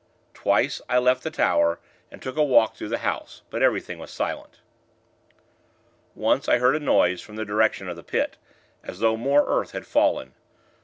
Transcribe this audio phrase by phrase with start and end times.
[0.33, 1.77] Twice, I left the tower,
[2.09, 4.59] and took a walk through the house; but everything was silent.
[6.15, 8.37] Once, I heard a noise, from the direction of the Pit,
[8.83, 10.33] as though more earth had fallen.